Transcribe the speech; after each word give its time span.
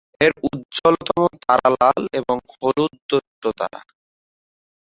এর 0.21 0.31
উজ্জ্বলতম 0.47 1.19
তারা 1.43 1.67
লাল 1.75 2.01
এবং 2.19 2.37
হলুদ 2.53 2.93
দৈত্য 3.09 3.43
তারা। 3.59 3.79